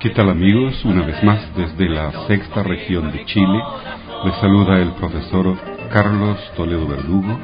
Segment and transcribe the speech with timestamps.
[0.00, 0.82] ¿Qué tal amigos?
[0.86, 3.60] Una vez más desde la sexta región de Chile,
[4.24, 5.58] les saluda el profesor
[5.92, 7.38] Carlos Toledo Verdugo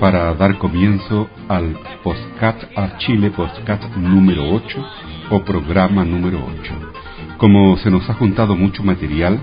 [0.00, 4.86] para dar comienzo al Postcat a Chile Postcat número 8
[5.30, 6.74] o programa número 8.
[7.38, 9.38] Como se nos ha juntado mucho material,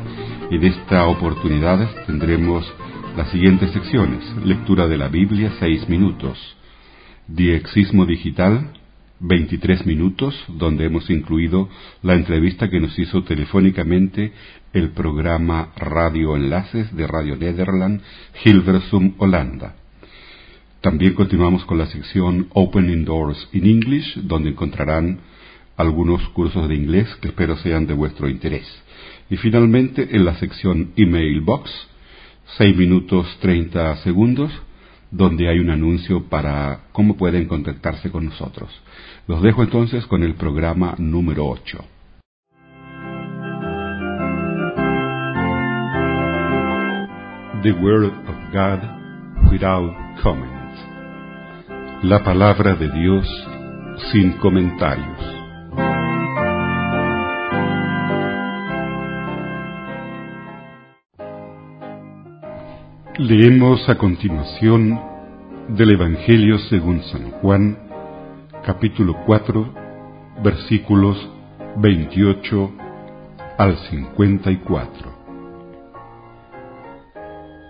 [0.50, 2.70] en esta oportunidad tendremos
[3.16, 4.26] las siguientes secciones.
[4.44, 6.38] Lectura de la Biblia, 6 minutos.
[7.30, 8.74] Diexismo digital,
[9.22, 11.70] 23 minutos, donde hemos incluido
[12.02, 14.34] la entrevista que nos hizo telefónicamente
[14.74, 18.02] el programa Radio Enlaces de Radio Nederland,
[18.44, 19.76] Hilversum, Holanda.
[20.82, 25.20] También continuamos con la sección Opening Doors in English, donde encontrarán
[25.78, 28.66] algunos cursos de inglés que espero sean de vuestro interés.
[29.30, 31.70] Y finalmente, en la sección Email Box,
[32.58, 34.52] 6 minutos 30 segundos,
[35.12, 38.70] donde hay un anuncio para cómo pueden contactarse con nosotros.
[39.28, 41.86] Los dejo entonces con el programa número 8.
[47.62, 50.50] The Word of God without comment.
[52.02, 53.28] La palabra de Dios
[54.12, 55.41] sin comentarios.
[63.18, 64.98] Leemos a continuación
[65.68, 67.78] del Evangelio según San Juan,
[68.66, 69.74] capítulo 4,
[70.42, 71.30] versículos
[71.76, 72.72] 28
[73.58, 75.12] al 54.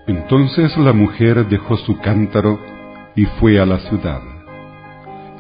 [0.06, 2.59] Entonces la mujer dejó su cántaro
[3.16, 4.22] y fue a la ciudad,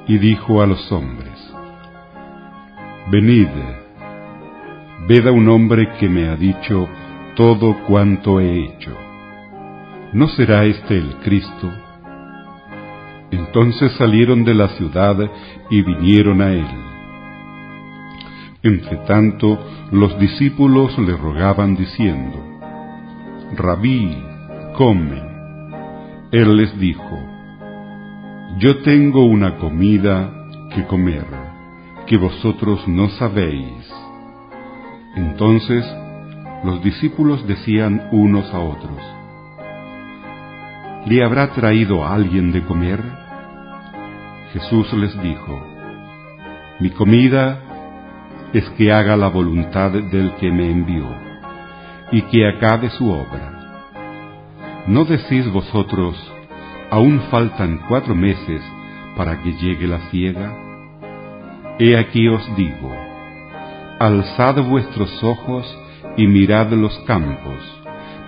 [0.07, 1.53] y dijo a los hombres,
[3.11, 3.49] Venid,
[5.07, 6.89] ved a un hombre que me ha dicho
[7.35, 9.10] todo cuanto he hecho.
[10.13, 11.71] ¿No será este el Cristo?
[13.31, 15.17] Entonces salieron de la ciudad
[15.69, 16.67] y vinieron a él.
[18.63, 19.57] Entretanto,
[19.91, 22.37] los discípulos le rogaban diciendo,
[23.55, 24.15] Rabí,
[24.75, 25.21] come.
[26.31, 27.19] Él les dijo,
[28.59, 30.29] Yo tengo una comida
[30.75, 31.25] que comer,
[32.05, 33.89] que vosotros no sabéis.
[35.15, 35.85] Entonces
[36.63, 39.01] los discípulos decían unos a otros,
[41.05, 42.99] ¿Le habrá traído alguien de comer?
[44.53, 45.59] Jesús les dijo,
[46.79, 47.59] Mi comida
[48.53, 51.07] es que haga la voluntad del que me envió
[52.11, 54.85] y que acabe su obra.
[54.85, 56.15] ¿No decís vosotros,
[56.91, 58.61] aún faltan cuatro meses
[59.17, 60.55] para que llegue la ciega?
[61.79, 62.95] He aquí os digo,
[63.99, 65.65] alzad vuestros ojos
[66.15, 67.81] y mirad los campos,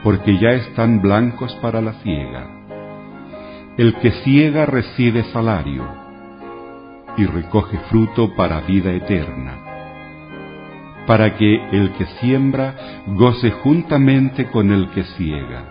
[0.04, 2.63] porque ya están blancos para la ciega
[3.76, 5.84] el que ciega recibe salario
[7.18, 9.58] y recoge fruto para vida eterna,
[11.08, 12.76] para que el que siembra
[13.08, 15.70] goce juntamente con el que ciega.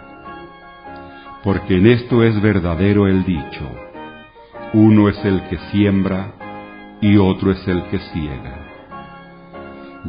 [1.45, 3.71] Porque en esto es verdadero el dicho,
[4.73, 6.33] uno es el que siembra
[7.01, 8.67] y otro es el que ciega.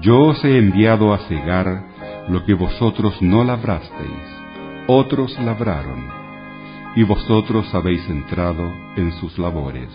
[0.02, 1.84] Yo os he enviado a cegar
[2.28, 4.42] lo que vosotros no labrasteis,
[4.88, 6.23] otros labraron
[6.96, 9.90] y vosotros habéis entrado en sus labores.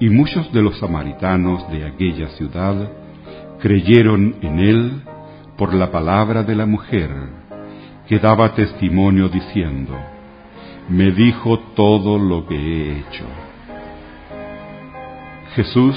[0.00, 2.90] Y muchos de los samaritanos de aquella ciudad
[3.60, 5.02] creyeron en él
[5.56, 7.10] por la palabra de la mujer,
[8.08, 9.96] que daba testimonio diciendo,
[10.88, 13.24] me dijo todo lo que he hecho.
[15.54, 15.96] Jesús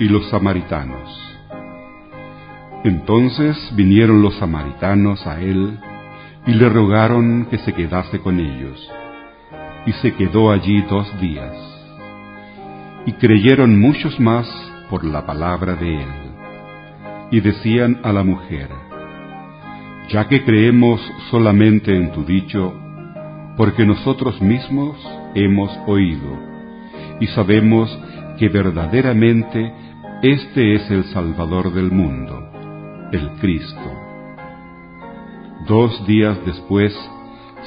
[0.00, 1.22] y los samaritanos.
[2.82, 5.78] Entonces vinieron los samaritanos a él
[6.46, 8.90] y le rogaron que se quedase con ellos.
[9.84, 11.54] Y se quedó allí dos días.
[13.04, 14.46] Y creyeron muchos más
[14.88, 16.08] por la palabra de él.
[17.30, 18.68] Y decían a la mujer,
[20.08, 21.00] ya que creemos
[21.30, 22.72] solamente en tu dicho,
[23.56, 24.96] porque nosotros mismos
[25.34, 26.38] hemos oído
[27.20, 27.98] y sabemos
[28.38, 29.72] que verdaderamente
[30.22, 32.38] este es el Salvador del mundo,
[33.12, 34.05] el Cristo.
[35.66, 36.94] Dos días después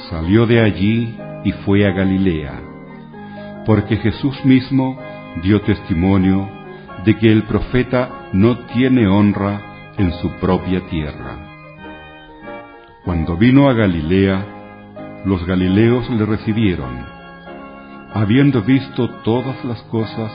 [0.08, 1.14] salió de allí
[1.44, 2.58] y fue a Galilea,
[3.66, 4.98] porque Jesús mismo
[5.42, 6.48] dio testimonio
[7.04, 11.36] de que el profeta no tiene honra en su propia tierra.
[13.04, 14.46] Cuando vino a Galilea,
[15.26, 17.04] los galileos le recibieron,
[18.14, 20.32] habiendo visto todas las cosas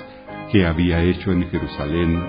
[0.52, 2.24] que había hecho en Jerusalén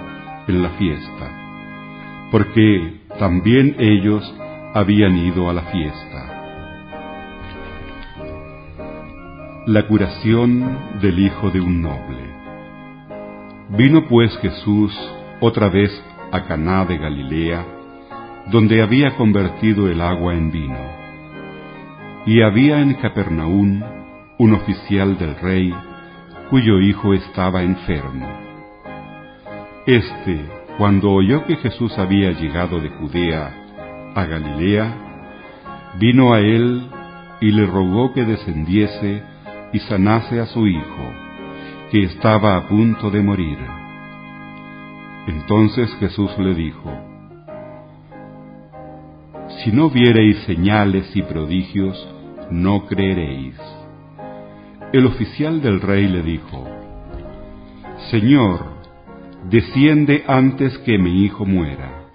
[0.49, 4.35] en la fiesta, porque también ellos
[4.77, 6.43] habían ido a la fiesta.
[9.65, 12.21] La curación del hijo de un noble.
[13.71, 14.93] Vino pues Jesús
[15.41, 15.91] otra vez
[16.31, 17.65] a Caná de Galilea,
[18.51, 20.91] donde había convertido el agua en vino.
[22.27, 23.83] Y había en Capernaum
[24.39, 25.75] un oficial del rey
[26.51, 28.29] cuyo hijo estaba enfermo.
[29.87, 30.45] Este,
[30.77, 33.66] cuando oyó que Jesús había llegado de Judea
[34.17, 34.95] a Galilea,
[35.99, 36.89] vino a él
[37.41, 39.23] y le rogó que descendiese
[39.73, 41.13] y sanase a su hijo,
[41.91, 43.59] que estaba a punto de morir.
[45.27, 46.91] Entonces Jesús le dijo,
[49.59, 52.09] Si no viereis señales y prodigios,
[52.51, 53.57] no creeréis.
[54.93, 56.65] El oficial del rey le dijo,
[58.11, 58.65] Señor,
[59.51, 62.06] desciende antes que mi hijo muera.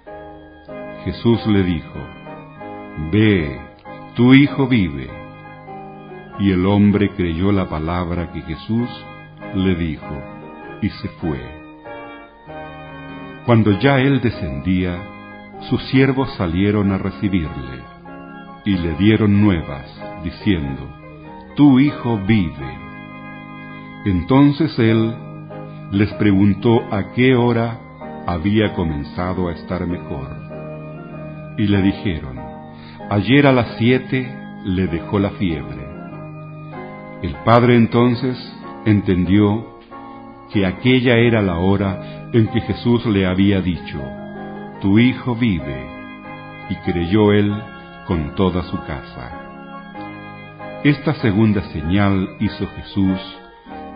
[1.04, 1.98] Jesús le dijo,
[3.10, 3.60] Ve,
[4.14, 5.08] tu hijo vive.
[6.38, 8.88] Y el hombre creyó la palabra que Jesús
[9.54, 10.22] le dijo,
[10.80, 11.40] y se fue.
[13.46, 14.96] Cuando ya él descendía,
[15.70, 17.82] sus siervos salieron a recibirle,
[18.64, 19.86] y le dieron nuevas,
[20.22, 20.88] diciendo,
[21.56, 22.78] Tu hijo vive.
[24.04, 25.14] Entonces él
[25.90, 27.78] les preguntó a qué hora
[28.26, 30.41] había comenzado a estar mejor.
[31.58, 32.38] Y le dijeron,
[33.10, 34.26] ayer a las siete
[34.64, 35.86] le dejó la fiebre.
[37.22, 38.36] El padre entonces
[38.84, 39.78] entendió
[40.52, 44.02] que aquella era la hora en que Jesús le había dicho,
[44.80, 45.86] Tu hijo vive,
[46.68, 47.54] y creyó él
[48.06, 49.42] con toda su casa.
[50.84, 53.20] Esta segunda señal hizo Jesús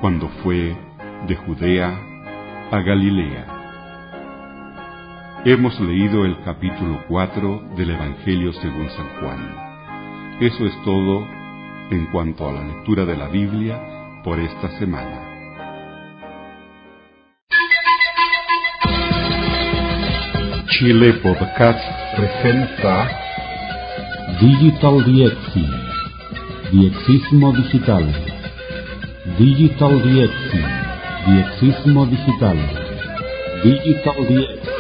[0.00, 0.76] cuando fue
[1.26, 1.98] de Judea
[2.70, 3.55] a Galilea.
[5.48, 10.38] Hemos leído el capítulo 4 del Evangelio según San Juan.
[10.40, 11.24] Eso es todo
[11.92, 13.80] en cuanto a la lectura de la Biblia
[14.24, 15.22] por esta semana.
[20.70, 21.78] Chile Podcast
[22.16, 23.08] presenta
[24.40, 25.70] Digital DXI,
[26.72, 28.04] Diexismo Digital.
[29.38, 30.64] Digital DXI,
[31.30, 32.58] Diexismo Digital.
[33.62, 34.75] Digital DXI,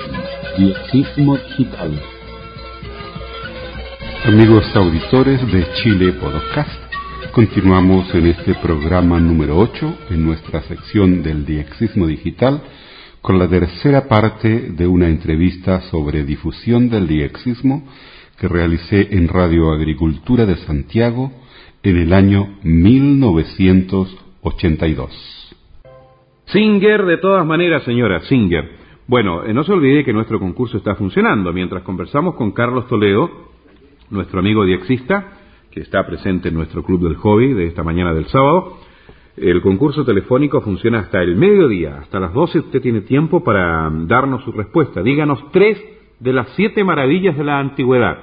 [0.58, 2.00] Diexismo Digital.
[4.24, 6.80] Amigos auditores de Chile Podcast,
[7.32, 12.62] continuamos en este programa número 8 en nuestra sección del diexismo digital
[13.20, 17.86] con la tercera parte de una entrevista sobre difusión del diexismo
[18.38, 21.32] que realicé en Radio Agricultura de Santiago
[21.82, 25.54] en el año 1982.
[26.46, 28.85] Singer, de todas maneras, señora, Singer.
[29.08, 31.52] Bueno, eh, no se olvide que nuestro concurso está funcionando.
[31.52, 33.30] Mientras conversamos con Carlos Toledo,
[34.10, 35.32] nuestro amigo diexista,
[35.70, 38.78] que está presente en nuestro club del hobby de esta mañana del sábado,
[39.36, 44.42] el concurso telefónico funciona hasta el mediodía, hasta las 12 usted tiene tiempo para darnos
[44.42, 45.02] su respuesta.
[45.02, 45.80] Díganos tres
[46.18, 48.18] de las siete maravillas de la antigüedad.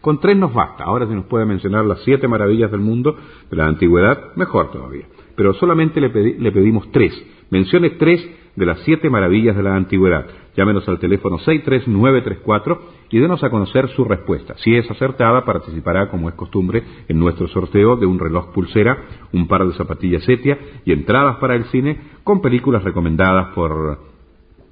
[0.00, 0.84] Con tres nos basta.
[0.84, 3.16] Ahora si nos puede mencionar las siete maravillas del mundo
[3.48, 5.06] de la antigüedad, mejor todavía.
[5.36, 7.12] Pero solamente le, le pedimos tres.
[7.50, 10.26] Mencione tres de las siete maravillas de la antigüedad.
[10.56, 14.54] Llámenos al teléfono 63934 y denos a conocer su respuesta.
[14.58, 18.96] Si es acertada, participará, como es costumbre, en nuestro sorteo de un reloj pulsera,
[19.32, 23.98] un par de zapatillas sepia y entradas para el cine con películas recomendadas por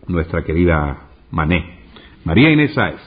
[0.07, 1.81] nuestra querida Mané.
[2.25, 3.01] María Inés Sáez.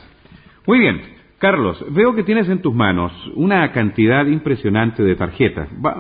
[0.68, 1.15] Muy bien.
[1.46, 5.70] Carlos, veo que tienes en tus manos una cantidad impresionante de tarjetas.
[5.74, 5.96] Va,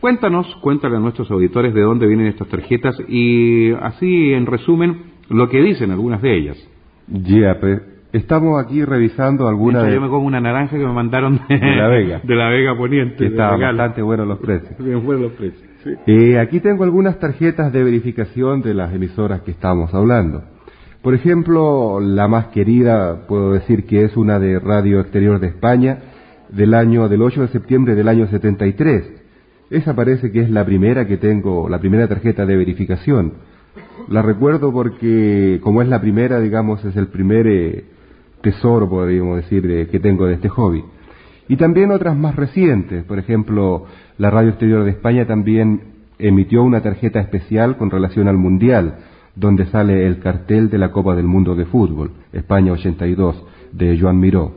[0.00, 5.48] cuéntanos, cuéntale a nuestros auditores de dónde vienen estas tarjetas y así, en resumen, lo
[5.48, 6.68] que dicen algunas de ellas.
[7.08, 9.94] Ya, pues, estamos aquí revisando algunas de...
[9.94, 12.20] Yo me como una naranja que me mandaron de, de la Vega.
[12.22, 13.26] De la Vega Poniente.
[13.26, 14.78] Estaban bastante buenos los precios.
[14.78, 15.68] Bien buenos los precios.
[15.82, 15.90] Sí.
[16.06, 20.44] Eh, aquí tengo algunas tarjetas de verificación de las emisoras que estamos hablando.
[21.02, 25.98] Por ejemplo, la más querida, puedo decir que es una de Radio Exterior de España,
[26.50, 29.04] del año, del 8 de septiembre del año 73.
[29.70, 33.32] Esa parece que es la primera que tengo, la primera tarjeta de verificación.
[34.08, 37.84] La recuerdo porque, como es la primera, digamos, es el primer eh,
[38.42, 40.84] tesoro, podríamos decir, eh, que tengo de este hobby.
[41.48, 43.86] Y también otras más recientes, por ejemplo,
[44.18, 45.80] la Radio Exterior de España también
[46.18, 48.98] emitió una tarjeta especial con relación al Mundial,
[49.34, 54.18] donde sale el cartel de la Copa del Mundo de Fútbol, España 82, de Joan
[54.18, 54.52] Miró.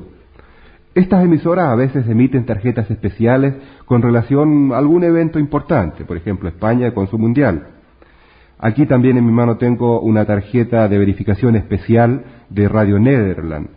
[0.95, 6.49] Estas emisoras a veces emiten tarjetas especiales con relación a algún evento importante, por ejemplo
[6.49, 7.67] España con su Mundial.
[8.59, 13.69] Aquí también en mi mano tengo una tarjeta de verificación especial de Radio Nederland.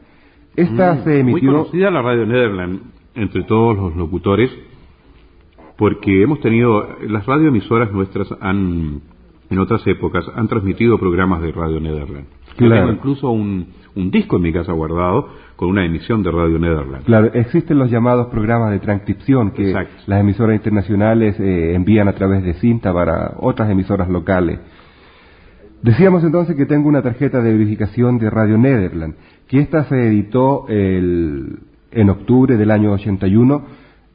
[0.55, 1.50] Esta Mm, se emitió...
[1.50, 2.81] Muy conocida la Radio Nederland
[3.15, 4.50] entre todos los locutores,
[5.76, 9.00] porque hemos tenido, las radioemisoras nuestras han
[9.50, 12.26] en otras épocas han transmitido programas de Radio Nederland.
[12.59, 12.75] Yo Claro.
[12.87, 17.05] tengo incluso un, un disco en mi casa guardado con una emisión de Radio Nederland.
[17.05, 19.95] Claro, existen los llamados programas de transcripción que Exacto.
[20.07, 24.59] las emisoras internacionales eh, envían a través de cinta para otras emisoras locales.
[25.83, 29.15] Decíamos entonces que tengo una tarjeta de verificación de Radio Nederland,
[29.47, 31.59] que esta se editó el-
[31.93, 33.62] en octubre del año 81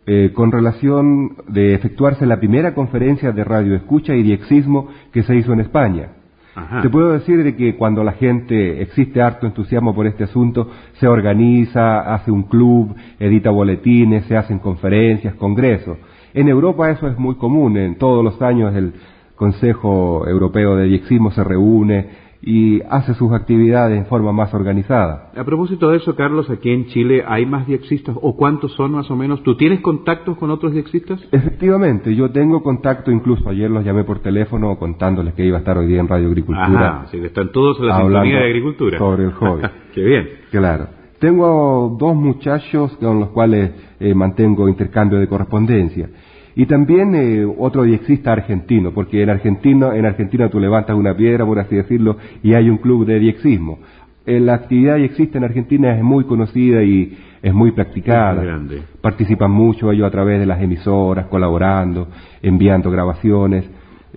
[0.06, 5.36] eh, con relación de efectuarse la primera conferencia de radio escucha y diexismo que se
[5.36, 6.10] hizo en España.
[6.56, 6.82] Ajá.
[6.82, 11.08] Te puedo decir de que cuando la gente existe harto entusiasmo por este asunto, se
[11.08, 15.98] organiza, hace un club, edita boletines, se hacen conferencias, congresos.
[16.34, 18.94] En Europa eso es muy común, en todos los años el
[19.36, 25.32] Consejo Europeo de Diexismo se reúne y hace sus actividades en forma más organizada.
[25.36, 29.10] A propósito de eso, Carlos, aquí en Chile hay más diexistas o cuántos son más
[29.12, 29.44] o menos.
[29.44, 31.22] ¿Tú tienes contactos con otros diexistas?
[31.32, 35.78] Efectivamente, yo tengo contacto, incluso ayer los llamé por teléfono contándoles que iba a estar
[35.78, 36.88] hoy día en Radio Agricultura.
[36.88, 38.98] Ajá, sí, que están todos en la sintonía de agricultura.
[38.98, 39.62] sobre el hobby.
[39.94, 40.30] Qué bien.
[40.50, 40.88] Claro.
[41.20, 43.70] Tengo dos muchachos con los cuales
[44.00, 46.10] eh, mantengo intercambio de correspondencia.
[46.56, 51.46] Y también eh, otro diexista argentino, porque en Argentina, en Argentina tú levantas una piedra,
[51.46, 53.80] por así decirlo, y hay un club de diexismo.
[54.26, 58.44] Eh, la actividad diexista en Argentina es muy conocida y es muy practicada.
[58.44, 58.84] Grande.
[59.02, 62.08] Participan mucho ellos a través de las emisoras, colaborando,
[62.42, 63.68] enviando grabaciones.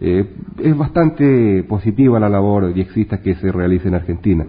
[0.00, 0.26] Eh,
[0.62, 4.46] es bastante positiva la labor diexista que se realiza en Argentina.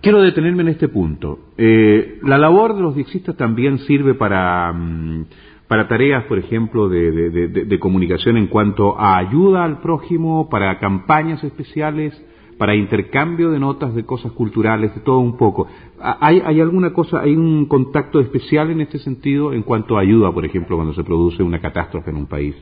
[0.00, 1.50] Quiero detenerme en este punto.
[1.58, 5.26] Eh, la labor de los diexistas también sirve para, mm,
[5.68, 11.42] para tareas, por ejemplo, de, de- comunicación en cuanto a ayuda al prójimo, para campañas
[11.42, 12.12] especiales,
[12.58, 15.66] para intercambio de notas de cosas culturales, de todo un poco.
[16.00, 20.00] ¿Ha- ¿Hay, hay alguna cosa, hay un contacto especial en este sentido en cuanto a
[20.02, 22.54] ayuda, por ejemplo, cuando se produce una catástrofe en un país?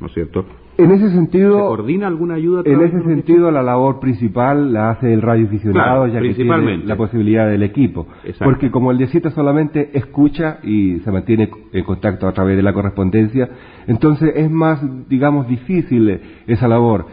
[0.00, 0.44] ¿No es cierto?
[0.76, 2.62] En ese ¿Se sentido, coordina alguna ayuda?
[2.64, 6.96] en ese sentido la labor principal la hace el radioaficionado, Claro, ya que tiene la
[6.96, 8.08] posibilidad del equipo.
[8.24, 8.44] Exacto.
[8.44, 12.72] Porque como el diecita solamente escucha y se mantiene en contacto a través de la
[12.72, 13.48] correspondencia,
[13.86, 17.06] entonces es más, digamos, difícil eh, esa labor.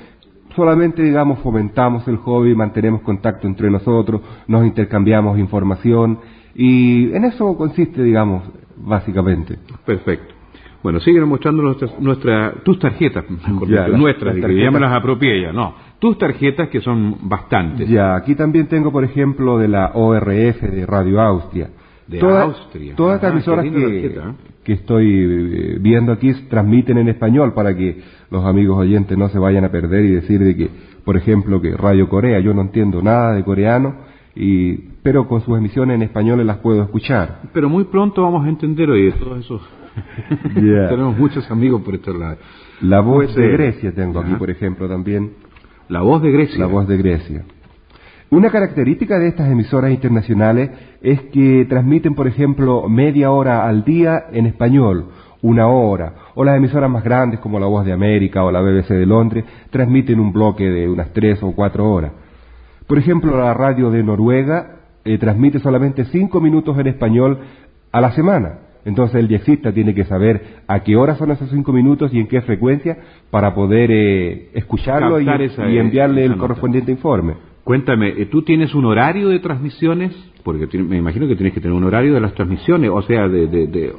[0.55, 6.17] Solamente, digamos, fomentamos el hobby, mantenemos contacto entre nosotros, nos intercambiamos información
[6.55, 8.43] y en eso consiste, digamos,
[8.75, 9.59] básicamente.
[9.85, 10.40] Perfecto.
[10.83, 13.23] Bueno, siguen mostrando nuestras, nuestra, tus tarjetas,
[13.67, 14.63] Ya, las- nuestras, las que tarjetas.
[14.65, 15.75] ya me las apropié ya, no.
[16.00, 17.88] Tus tarjetas que son bastantes.
[17.88, 21.69] Ya, aquí también tengo, por ejemplo, de la ORF de Radio Austria.
[22.07, 22.95] De Toda- Austria.
[22.95, 24.33] Todas Ajá, estas emisoras que, tarjeta, ¿eh?
[24.63, 29.38] que estoy eh, viendo aquí transmiten en español para que los amigos oyentes no se
[29.39, 30.69] vayan a perder y decir de que,
[31.05, 33.95] por ejemplo, que Radio Corea, yo no entiendo nada de coreano,
[34.35, 37.41] y, pero con sus emisiones en español las puedo escuchar.
[37.53, 39.61] Pero muy pronto vamos a entender hoy todos esos.
[40.53, 42.38] Tenemos muchos amigos por este lado.
[42.81, 45.33] La voz Pues, de Grecia tengo aquí, por ejemplo, también.
[45.89, 46.60] La voz de Grecia.
[46.60, 47.43] La voz de Grecia.
[48.29, 50.69] Una característica de estas emisoras internacionales
[51.01, 55.07] es que transmiten, por ejemplo, media hora al día en español,
[55.41, 58.89] una hora, o las emisoras más grandes como la Voz de América o la BBC
[58.89, 62.13] de Londres transmiten un bloque de unas tres o cuatro horas.
[62.88, 67.39] Por ejemplo, la radio de Noruega eh, transmite solamente cinco minutos en español
[67.91, 68.60] a la semana.
[68.85, 72.27] Entonces el diexista tiene que saber a qué hora son esos cinco minutos y en
[72.27, 72.97] qué frecuencia
[73.29, 76.41] para poder eh, escucharlo y, Captar esa- y enviarle esa el nota.
[76.41, 77.33] correspondiente informe.
[77.63, 80.11] Cuéntame, eh, ¿tú tienes un horario de transmisiones?
[80.43, 83.48] Porque me imagino que tienes que tener un horario de las transmisiones, o sea, de,
[83.48, 83.93] de, de,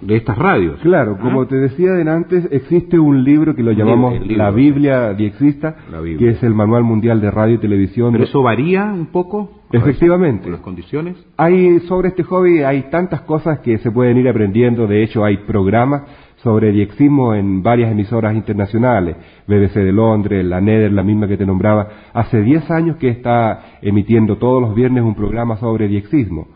[0.00, 0.78] de estas radios.
[0.80, 1.22] Claro, ¿Ah?
[1.22, 4.50] como te decía de antes, existe un libro que lo llamamos libro, La.
[4.50, 6.18] Biblia Diexista, La Biblia.
[6.18, 8.12] que es el Manual Mundial de Radio y Televisión.
[8.12, 9.50] Pero eso varía un poco.
[9.72, 10.48] Efectivamente.
[10.48, 11.16] las condiciones.
[11.36, 14.86] Hay sobre este hobby hay tantas cosas que se pueden ir aprendiendo.
[14.86, 16.02] De hecho, hay programas
[16.44, 19.16] sobre diexismo en varias emisoras internacionales,
[19.48, 21.88] BBC de Londres, la Nether, la misma que te nombraba.
[22.12, 26.48] Hace 10 años que está emitiendo todos los viernes un programa sobre diexismo.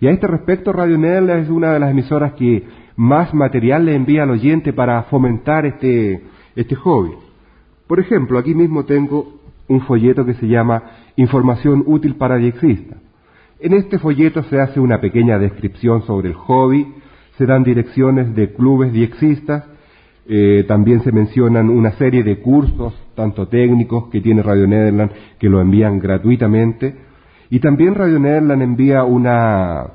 [0.00, 2.64] Y a este respecto, Radio Nether es una de las emisoras que
[2.96, 6.22] más material le envía al oyente para fomentar este,
[6.56, 7.12] este hobby.
[7.86, 9.36] Por ejemplo, aquí mismo tengo
[9.68, 10.82] un folleto que se llama
[11.14, 12.98] Información útil para diexistas.
[13.60, 16.92] En este folleto se hace una pequeña descripción sobre el hobby,
[17.38, 19.64] se dan direcciones de clubes diexistas,
[20.28, 25.48] eh, también se mencionan una serie de cursos, tanto técnicos que tiene Radio Nederland, que
[25.48, 26.96] lo envían gratuitamente,
[27.50, 29.86] y también Radio Nederland envía una,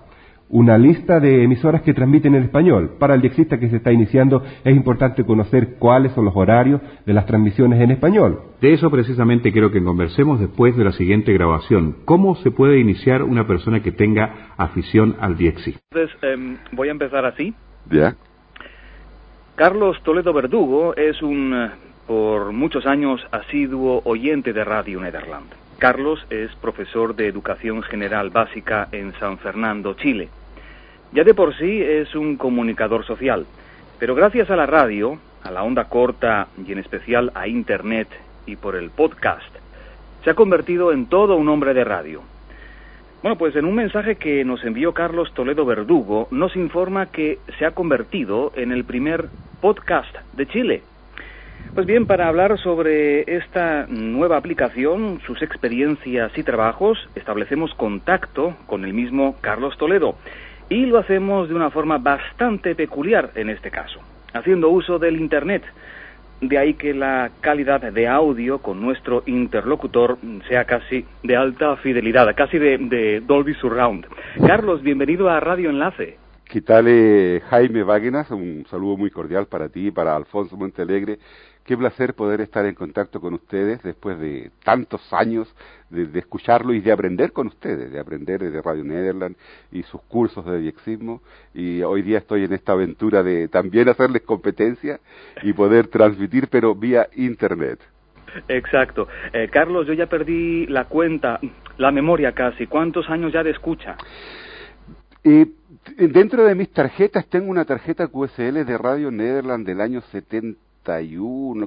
[0.52, 2.92] una lista de emisoras que transmiten en español.
[3.00, 7.14] Para el diexista que se está iniciando es importante conocer cuáles son los horarios de
[7.14, 8.42] las transmisiones en español.
[8.62, 11.96] De eso precisamente quiero que conversemos después de la siguiente grabación.
[12.06, 15.82] ¿Cómo se puede iniciar una persona que tenga afición al diexismo?
[15.92, 17.54] Entonces, em, voy a empezar así.
[17.90, 18.16] ¿Ya?
[19.56, 21.70] Carlos Toledo Verdugo es un eh,
[22.08, 25.48] por muchos años asiduo oyente de Radio Nederland.
[25.78, 30.30] Carlos es profesor de Educación General Básica en San Fernando, Chile.
[31.14, 33.46] Ya de por sí es un comunicador social,
[34.00, 38.08] pero gracias a la radio, a la onda corta y en especial a Internet
[38.46, 39.54] y por el podcast,
[40.24, 42.22] se ha convertido en todo un hombre de radio.
[43.22, 47.66] Bueno, pues en un mensaje que nos envió Carlos Toledo Verdugo, nos informa que se
[47.66, 49.28] ha convertido en el primer
[49.60, 50.82] podcast de Chile.
[51.76, 58.86] Pues bien, para hablar sobre esta nueva aplicación, sus experiencias y trabajos, establecemos contacto con
[58.86, 60.16] el mismo Carlos Toledo.
[60.72, 64.00] Y lo hacemos de una forma bastante peculiar en este caso,
[64.32, 65.64] haciendo uso del Internet.
[66.40, 72.34] De ahí que la calidad de audio con nuestro interlocutor sea casi de alta fidelidad,
[72.38, 74.08] casi de, Dolby Surround.
[74.48, 76.18] Carlos, bienvenido a Radio Enlace.
[76.46, 78.32] ¿Qué eh, Jaime Váguenas?
[78.32, 81.20] Un saludo muy cordial para ti para Alfonso Montelegre
[81.66, 85.54] Qué placer poder estar en contacto con ustedes después de tantos años
[85.92, 89.36] de, escucharlo y de aprender con ustedes, de aprender de Radio Nederland
[89.72, 91.22] y sus cursos de diexismo.
[91.54, 95.00] Y hoy día estoy en esta aventura de también hacerles competencia
[95.44, 97.80] y poder transmitir, pero vía Internet.
[98.48, 99.08] Exacto.
[99.32, 101.40] Eh, Carlos, yo ya perdí la cuenta,
[101.78, 102.66] la memoria casi.
[102.66, 103.98] ¿Cuántos años ya de escucha?
[105.24, 105.46] Eh,
[105.98, 110.71] dentro de mis tarjetas tengo una tarjeta QSL de Radio Nederland del año 70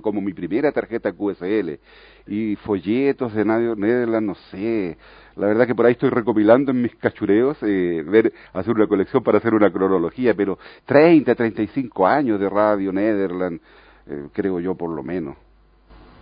[0.02, 1.78] como mi primera tarjeta QSL,
[2.26, 4.96] y folletos de Nederland, no sé.
[5.36, 9.22] La verdad que por ahí estoy recopilando en mis cachureos, eh, ver, hacer una colección
[9.22, 13.60] para hacer una cronología, pero 30, 35 años de Radio Nederland,
[14.06, 15.36] eh, creo yo por lo menos.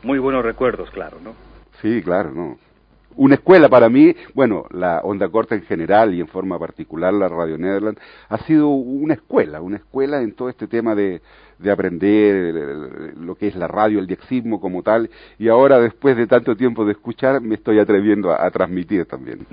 [0.03, 1.35] Muy buenos recuerdos, claro, ¿no?
[1.81, 2.72] Sí, claro, ¿no?
[3.17, 7.29] Una escuela para mí, bueno, la onda corta en general y en forma particular la
[7.29, 7.99] Radio Nederland,
[8.29, 11.21] ha sido una escuela, una escuela en todo este tema de,
[11.59, 16.27] de aprender lo que es la radio, el diexismo como tal, y ahora después de
[16.27, 19.47] tanto tiempo de escuchar me estoy atreviendo a, transmitir también.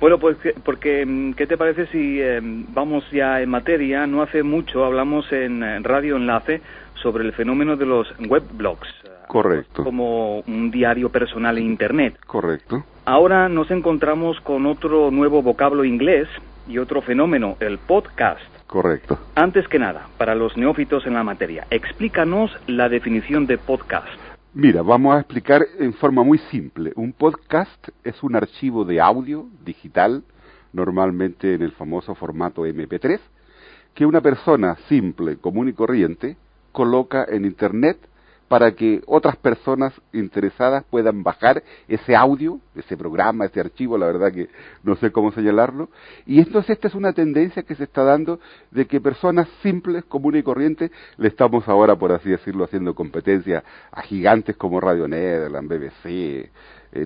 [0.00, 4.06] Bueno, pues, porque, mm, ¿qué te parece si eh, vamos ya en materia?
[4.06, 6.60] No hace mucho hablamos en Radio Enlace
[7.02, 9.03] sobre el fenómeno de los webblogs.
[9.28, 9.84] Correcto.
[9.84, 12.18] Como un diario personal en Internet.
[12.26, 12.84] Correcto.
[13.04, 16.28] Ahora nos encontramos con otro nuevo vocablo inglés
[16.68, 18.40] y otro fenómeno, el podcast.
[18.66, 19.18] Correcto.
[19.34, 24.08] Antes que nada, para los neófitos en la materia, explícanos la definición de podcast.
[24.54, 26.92] Mira, vamos a explicar en forma muy simple.
[26.96, 30.22] Un podcast es un archivo de audio digital,
[30.72, 33.18] normalmente en el famoso formato MP3,
[33.94, 36.36] que una persona simple, común y corriente
[36.72, 37.98] coloca en Internet
[38.54, 44.32] para que otras personas interesadas puedan bajar ese audio, ese programa, ese archivo, la verdad
[44.32, 44.48] que
[44.84, 45.88] no sé cómo señalarlo.
[46.24, 48.38] Y entonces esta es una tendencia que se está dando
[48.70, 53.64] de que personas simples, comunes y corrientes, le estamos ahora, por así decirlo, haciendo competencia
[53.90, 56.50] a gigantes como Radio Nederland, BBC, eh,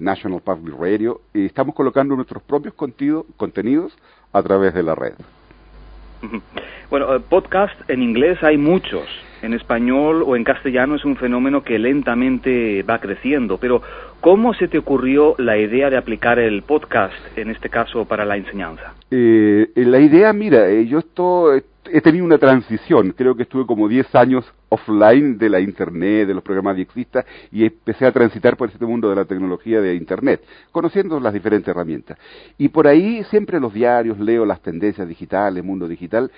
[0.02, 3.96] National Public Radio, y estamos colocando nuestros propios contenidos
[4.34, 5.14] a través de la red.
[6.90, 9.06] Bueno, eh, podcast en inglés hay muchos
[9.42, 13.82] en español o en castellano es un fenómeno que lentamente va creciendo, pero
[14.20, 18.36] ¿cómo se te ocurrió la idea de aplicar el podcast, en este caso, para la
[18.36, 18.94] enseñanza?
[19.10, 23.88] Eh, la idea, mira, eh, yo estoy, he tenido una transición, creo que estuve como
[23.88, 28.68] 10 años offline de la internet, de los programas diexistas, y empecé a transitar por
[28.68, 32.18] este mundo de la tecnología de internet, conociendo las diferentes herramientas.
[32.56, 36.30] Y por ahí siempre los diarios, leo las tendencias digitales, mundo digital,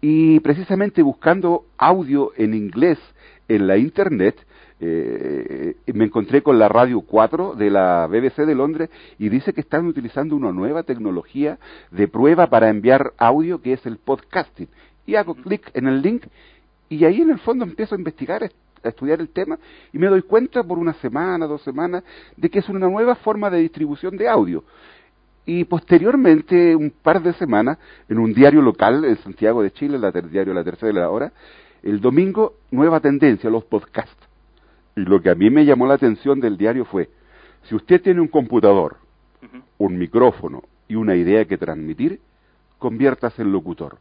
[0.00, 2.98] y precisamente buscando audio en inglés
[3.48, 4.36] en la internet,
[4.78, 9.62] eh, me encontré con la Radio 4 de la BBC de Londres y dice que
[9.62, 11.58] están utilizando una nueva tecnología
[11.90, 14.68] de prueba para enviar audio que es el podcasting.
[15.06, 16.24] Y hago clic en el link
[16.88, 19.58] y ahí en el fondo empiezo a investigar, a estudiar el tema
[19.92, 22.04] y me doy cuenta por una semana, dos semanas,
[22.36, 24.64] de que es una nueva forma de distribución de audio.
[25.44, 30.30] Y posteriormente, un par de semanas, en un diario local en Santiago de Chile, el
[30.30, 31.32] diario La Tercera de la Hora,
[31.84, 34.16] el domingo, nueva tendencia, los podcasts.
[34.96, 37.08] Y lo que a mí me llamó la atención del diario fue,
[37.64, 38.96] si usted tiene un computador,
[39.78, 42.20] un micrófono y una idea que transmitir,
[42.78, 43.98] conviértase en locutor.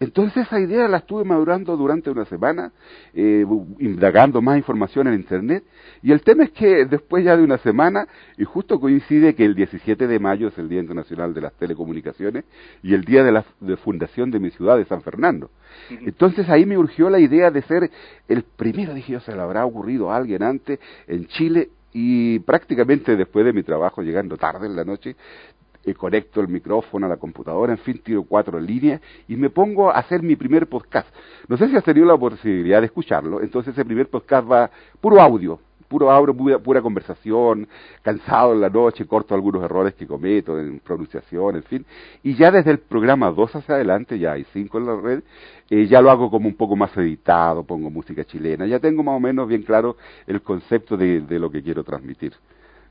[0.00, 2.72] Entonces esa idea la estuve madurando durante una semana,
[3.14, 3.46] eh,
[3.78, 5.64] indagando más información en Internet,
[6.02, 9.54] y el tema es que después ya de una semana, y justo coincide que el
[9.54, 12.44] 17 de mayo es el Día Internacional de las Telecomunicaciones
[12.82, 13.44] y el día de la
[13.82, 15.50] fundación de mi ciudad de San Fernando.
[15.90, 17.90] Entonces ahí me urgió la idea de ser
[18.28, 23.16] el primero, dije yo, se le habrá ocurrido a alguien antes en Chile, y prácticamente
[23.16, 25.14] después de mi trabajo, llegando tarde en la noche,
[25.84, 29.90] eh, conecto el micrófono a la computadora, en fin, tiro cuatro líneas y me pongo
[29.90, 31.08] a hacer mi primer podcast.
[31.48, 34.70] No sé si has tenido la posibilidad de escucharlo, entonces ese primer podcast va
[35.00, 37.68] puro audio, puro audio, pura, conversación,
[38.02, 41.86] cansado en la noche, corto algunos errores que cometo en pronunciación, en fin.
[42.22, 45.22] Y ya desde el programa 2 hacia adelante, ya hay 5 en la red,
[45.70, 49.16] eh, ya lo hago como un poco más editado, pongo música chilena, ya tengo más
[49.16, 52.32] o menos bien claro el concepto de lo que quiero transmitir.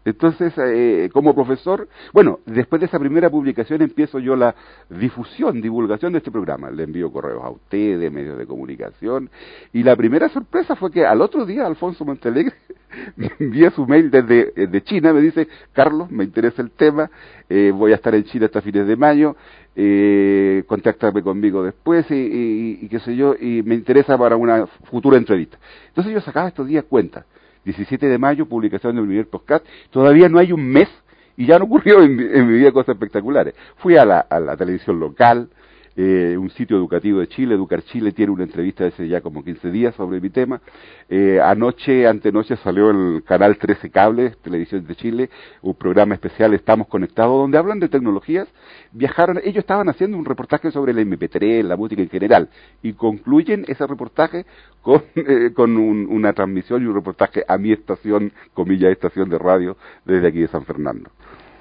[0.06, 4.54] Entonces, eh, como profesor, bueno, después de esa primera publicación empiezo yo la
[4.90, 6.70] difusión, divulgación de este programa.
[6.72, 9.30] Le envío correos a ustedes, medios de comunicación.
[9.72, 12.54] Y la primera sorpresa fue que al otro día Alfonso Montalegre
[13.16, 17.10] me envía su mail desde eh, de China, me dice, Carlos, me interesa el tema,
[17.50, 19.36] eh, voy a estar en Chile hasta fines de mayo,
[19.76, 24.68] eh, contáctame conmigo después y, y, y qué sé yo, y me interesa para una
[24.68, 25.58] futura entrevista.
[25.88, 27.26] Entonces yo sacaba estos días cuenta
[27.66, 29.66] 17 de mayo, publicación del primer podcast.
[29.90, 30.90] Todavía no hay un mes
[31.38, 33.56] y ya no ocurrió en, mi vida cosas espectaculares.
[33.78, 35.50] Fui a la, a la televisión local,
[35.96, 39.70] eh, un sitio educativo de Chile, Educar Chile, tiene una entrevista hace ya como 15
[39.72, 40.60] días sobre mi tema.
[41.08, 45.30] Eh, anoche, antenoche salió el canal 13 Cables, Televisión de Chile,
[45.62, 48.48] un programa especial, Estamos Conectados, donde hablan de tecnologías.
[48.92, 52.50] Viajaron, ellos estaban haciendo un reportaje sobre el MP3, la música en general,
[52.82, 54.46] y concluyen ese reportaje
[54.82, 59.78] con, eh, con una transmisión y un reportaje a mi estación, comillas, estación de radio,
[60.06, 61.12] desde aquí de San Fernando.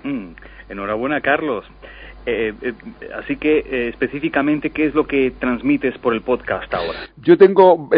[0.05, 0.33] Mm,
[0.69, 1.65] enhorabuena, Carlos.
[2.25, 2.73] Eh, eh,
[3.17, 7.01] así que eh, específicamente, ¿qué es lo que transmites por el podcast ahora?
[7.17, 7.91] Yo tengo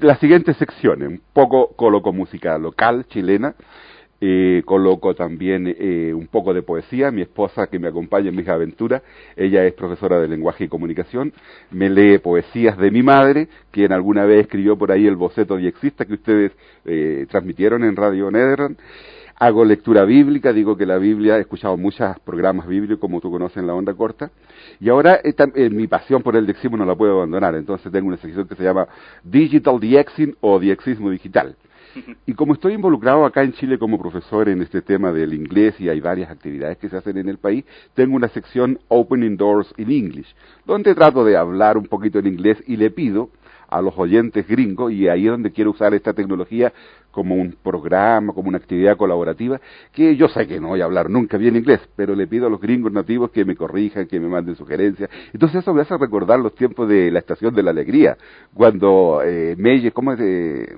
[0.00, 1.08] las siguientes secciones.
[1.08, 3.54] Un poco coloco música local, chilena.
[4.22, 7.10] Eh, coloco también eh, un poco de poesía.
[7.10, 9.02] Mi esposa, que me acompaña en mis aventuras,
[9.34, 11.32] ella es profesora de lenguaje y comunicación.
[11.70, 16.04] Me lee poesías de mi madre, quien alguna vez escribió por ahí el boceto Exista
[16.04, 16.52] que ustedes
[16.84, 18.76] eh, transmitieron en Radio Nederland
[19.40, 23.56] hago lectura bíblica, digo que la Biblia, he escuchado muchos programas bíblicos, como tú conoces
[23.56, 24.30] en la onda corta,
[24.78, 28.08] y ahora eh, eh, mi pasión por el dexismo no la puedo abandonar, entonces tengo
[28.08, 28.86] una sección que se llama
[29.24, 31.56] Digital Diexing o Diexismo Digital.
[32.26, 35.88] Y como estoy involucrado acá en Chile como profesor en este tema del inglés y
[35.88, 39.90] hay varias actividades que se hacen en el país, tengo una sección Opening Doors in
[39.90, 40.32] English,
[40.66, 43.30] donde trato de hablar un poquito en inglés y le pido
[43.70, 46.72] a los oyentes gringos, y ahí es donde quiero usar esta tecnología
[47.10, 49.60] como un programa, como una actividad colaborativa,
[49.92, 52.50] que yo sé que no voy a hablar nunca bien inglés, pero le pido a
[52.50, 55.10] los gringos nativos que me corrijan, que me manden sugerencias.
[55.32, 58.16] Entonces eso me hace recordar los tiempos de la Estación de la Alegría,
[58.54, 60.20] cuando eh, Meyer, ¿cómo es?
[60.20, 60.76] Eh,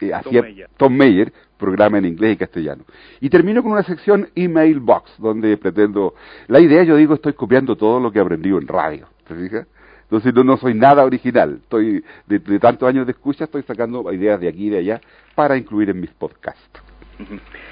[0.00, 0.44] eh hacía
[0.76, 2.84] Tom Meyer, programa en inglés y castellano.
[3.20, 6.14] Y termino con una sección email box, donde pretendo,
[6.48, 9.66] la idea yo digo, estoy copiando todo lo que he aprendido en radio, ¿te fijas?
[10.14, 11.58] Entonces no, no soy nada original.
[11.60, 15.00] Estoy de, tantos años de escucha, estoy sacando ideas de aquí y de allá
[15.34, 16.80] para incluir en mis podcasts.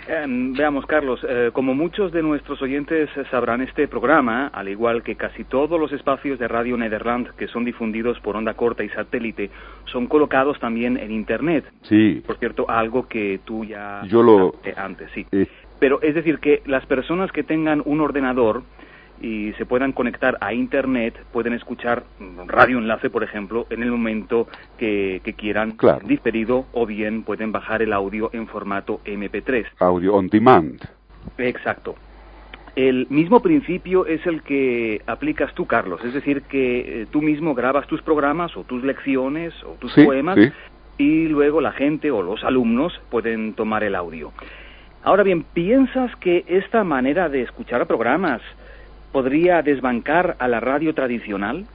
[0.09, 5.14] Em, veamos, Carlos, eh, como muchos de nuestros oyentes sabrán, este programa, al igual que
[5.14, 9.50] casi todos los espacios de Radio Nederland que son difundidos por onda corta y satélite,
[9.85, 11.64] son colocados también en Internet.
[11.83, 12.24] Sí.
[12.26, 14.57] Por cierto, algo que tú ya Yo lo...
[14.76, 15.26] antes, sí.
[15.78, 18.64] Pero es decir, que las personas que tengan un ordenador
[19.20, 22.05] y se puedan conectar a Internet, pueden escuchar
[22.46, 24.48] Radio Enlace, por ejemplo, en el momento
[24.79, 29.66] que, quieran, diferido, o bien pueden bajar el audio en formato MP3.
[29.79, 30.81] Audio on demand.
[31.38, 31.94] Exacto.
[32.75, 37.55] El mismo principio es el que aplicas tú, Carlos, es decir, que eh, tú mismo
[37.55, 40.38] grabas tus programas o tus lecciones o tus poemas
[40.96, 44.33] y luego la gente o los alumnos pueden tomar el audio.
[45.05, 48.40] Ahora bien, ¿piensas que esta manera de escuchar programas
[49.12, 51.66] podría desbancar a la radio tradicional?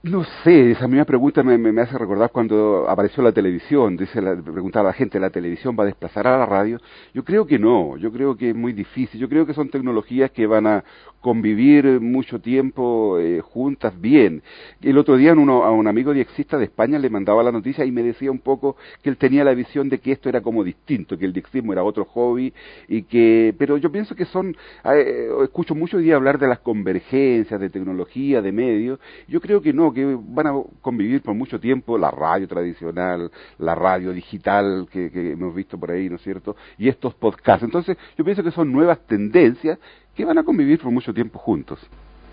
[0.00, 4.84] No sé, esa misma pregunta me, hace recordar cuando apareció la televisión, dice la, preguntar
[4.84, 6.80] a la gente, ¿la televisión va a desplazar a la radio?
[7.12, 10.30] Yo creo que no, yo creo que es muy difícil, yo creo que son tecnologías
[10.30, 10.84] que van a
[11.20, 14.42] convivir mucho tiempo eh, juntas bien.
[14.80, 17.90] El otro día uno, a un amigo diexista de España le mandaba la noticia y
[17.90, 21.18] me decía un poco que él tenía la visión de que esto era como distinto,
[21.18, 22.52] que el diexismo era otro hobby
[22.88, 27.60] y que, pero yo pienso que son, eh, escucho mucho día hablar de las convergencias
[27.60, 31.98] de tecnología, de medios, yo creo que no, que van a convivir por mucho tiempo
[31.98, 36.56] la radio tradicional, la radio digital que, que hemos visto por ahí, ¿no es cierto?
[36.78, 37.64] Y estos podcasts.
[37.64, 39.78] Entonces, yo pienso que son nuevas tendencias
[40.18, 41.78] que van a convivir por mucho tiempo juntos.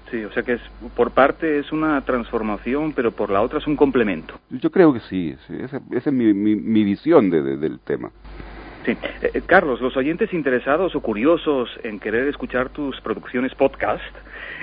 [0.09, 0.61] Sí, o sea que es,
[0.95, 4.33] por parte es una transformación, pero por la otra es un complemento.
[4.49, 8.09] Yo creo que sí, esa, es mi, mi, visión de, del tema.
[8.85, 8.91] Sí.
[8.91, 14.03] Eh, eh, Carlos, los oyentes interesados o curiosos en querer escuchar tus producciones podcast,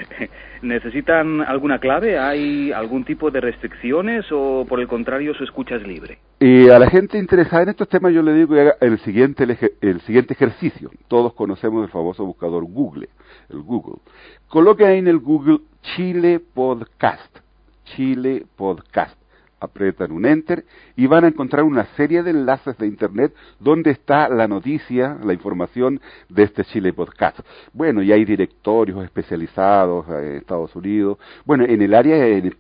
[0.63, 2.19] ¿necesitan alguna clave?
[2.19, 6.19] ¿Hay algún tipo de restricciones o por el contrario su escucha es libre?
[6.39, 9.45] Y a la gente interesada en estos temas yo le digo que haga el siguiente,
[9.81, 10.91] el siguiente ejercicio.
[11.09, 13.09] Todos conocemos el famoso buscador Google,
[13.51, 14.01] el Google.
[14.49, 17.39] Coloque ahí en el Google Chile Podcast.
[17.85, 19.22] Chile Podcast
[19.63, 20.65] apretan un enter
[20.97, 25.33] y van a encontrar una serie de enlaces de internet donde está la noticia, la
[25.33, 27.41] información de este Chile Podcast.
[27.73, 31.19] Bueno, y hay directorios especializados en Estados Unidos.
[31.45, 32.51] Bueno, en el área en,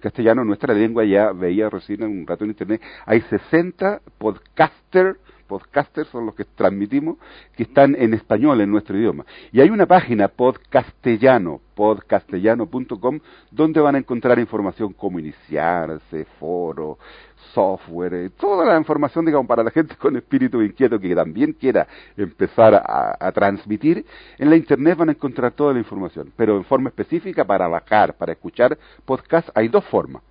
[0.00, 6.26] castellano, nuestra lengua ya veía recién un rato en internet, hay 60 podcasters podcasters son
[6.26, 7.16] los que transmitimos,
[7.56, 9.24] que están en español, en nuestro idioma.
[9.52, 16.98] Y hay una página, podcastellano, podcastellano.com, donde van a encontrar información cómo iniciarse, foro,
[17.52, 21.86] software, eh, toda la información, digamos, para la gente con espíritu inquieto que también quiera
[22.16, 24.04] empezar a, a, transmitir,
[24.38, 28.14] en la internet van a encontrar toda la información, pero en forma específica para bajar,
[28.14, 30.22] para escuchar podcast, hay dos formas.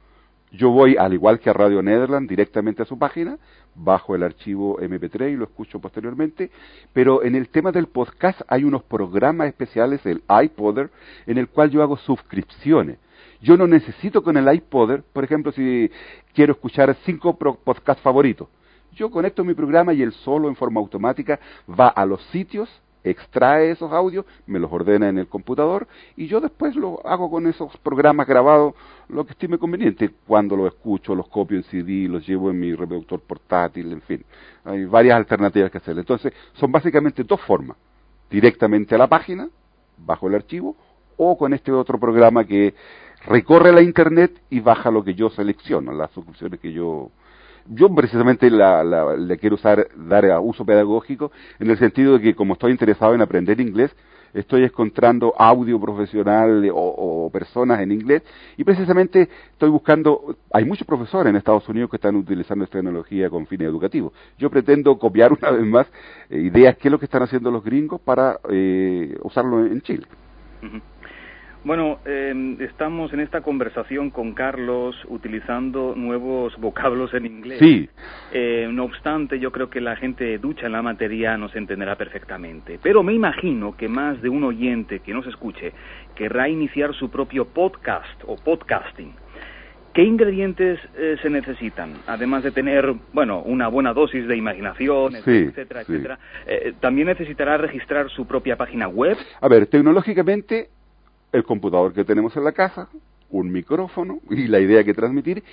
[0.52, 3.38] Yo voy, al igual que a Radio Nederland, directamente a su página,
[3.74, 6.52] bajo el archivo MP3 y lo escucho posteriormente,
[6.92, 10.90] pero en el tema del podcast hay unos programas especiales, el iPodder,
[11.26, 12.98] en el cual yo hago suscripciones.
[13.42, 15.90] Yo no necesito con el iPodder, por ejemplo, si
[16.34, 18.50] quiero escuchar cinco podcasts favoritos,
[18.94, 22.70] yo conecto mi programa y él solo en forma automática va a los sitios
[23.04, 27.48] extrae esos audios, me los ordena en el computador y yo después lo hago con
[27.48, 28.76] esos programas grabados
[29.10, 30.10] lo que estime conveniente.
[30.28, 34.24] Cuando los escucho, los copio en CD, los llevo en mi reproductor portátil, en fin.
[34.64, 35.98] Hay varias alternativas que hacer.
[35.98, 37.78] Entonces, son básicamente dos formas.
[38.30, 39.50] Directamente a la página,
[39.98, 40.76] bajo el archivo,
[41.18, 42.74] o con este otro programa que
[43.26, 47.12] recorre la internet y baja lo que yo selecciono, las suscripciones que yo
[47.68, 48.84] yo precisamente la,
[49.16, 53.14] le quiero usar, dar a uso pedagógico en el sentido de que como estoy interesado
[53.14, 53.96] en aprender inglés,
[54.34, 58.24] estoy encontrando audio profesional o, personas en inglés
[58.58, 63.30] y precisamente estoy buscando, hay muchos profesores en Estados Unidos que están utilizando esta tecnología
[63.30, 64.14] con fines educativos.
[64.38, 65.88] Yo pretendo copiar una vez más
[66.30, 70.06] ideas, qué es lo que están haciendo los gringos para eh, usarlo en, Chile.
[71.64, 77.60] Bueno, eh, estamos en esta conversación con Carlos utilizando nuevos vocablos en inglés.
[77.60, 77.88] Sí.
[78.34, 82.80] Eh, no obstante, yo creo que la gente ducha en la materia nos entenderá perfectamente.
[82.82, 85.72] Pero me imagino que más de un oyente que nos escuche
[86.16, 89.14] querrá iniciar su propio podcast o podcasting.
[89.94, 91.94] ¿Qué ingredientes eh, se necesitan?
[92.08, 96.20] Además de tener, bueno, una buena dosis de imaginación, etcétera, etcétera.
[96.48, 99.18] Eh, ¿También necesitará registrar su propia página web?
[99.42, 100.70] A ver, tecnológicamente
[101.32, 102.90] el computador que tenemos en la casa,
[103.30, 105.44] un micrófono y la idea que transmitir.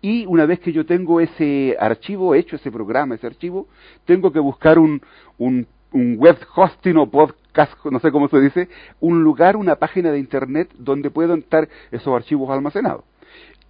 [0.00, 3.68] Y una vez que yo tengo ese archivo hecho, ese programa, ese archivo,
[4.04, 5.02] tengo que buscar un,
[5.38, 8.68] un, un web hosting o podcast, no sé cómo se dice,
[9.00, 13.04] un lugar, una página de internet donde puedan estar esos archivos almacenados.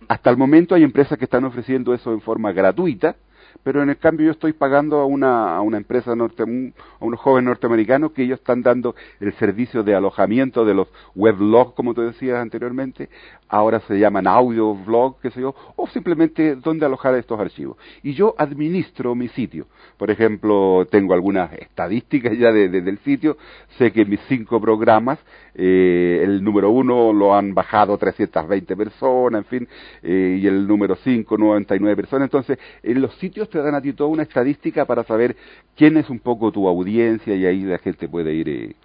[0.09, 3.16] Hasta el momento hay empresas que están ofreciendo eso en forma gratuita,
[3.62, 7.20] pero en el cambio yo estoy pagando a una, a una empresa, norte, a unos
[7.20, 12.02] jóvenes norteamericanos que ellos están dando el servicio de alojamiento de los weblogs, como te
[12.02, 13.09] decías anteriormente,
[13.48, 17.76] ahora se llaman audio blog, qué sé yo, o simplemente dónde alojar estos archivos.
[18.02, 19.66] Y yo administro mi sitio.
[19.96, 23.37] Por ejemplo, tengo algunas estadísticas ya de, del sitio,
[23.78, 25.18] sé que mis cinco programas,
[25.54, 29.68] eh, el número uno lo han bajado 320 personas, en fin,
[30.02, 32.26] eh, y el número cinco, 99 personas.
[32.26, 35.37] Entonces, en los sitios te dan a ti toda una estadística para saber
[35.76, 38.48] quién es un poco tu audiencia y ahí la gente puede ir...
[38.48, 38.76] Eh,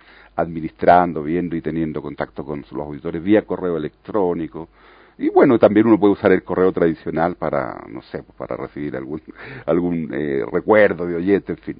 [0.41, 4.69] administrando, viendo y teniendo contacto con los auditores vía correo electrónico.
[5.17, 9.21] Y bueno, también uno puede usar el correo tradicional para, no sé, para recibir algún,
[9.65, 11.77] algún eh, recuerdo de oyente, en fin.